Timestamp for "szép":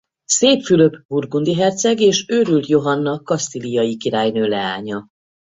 0.25-0.61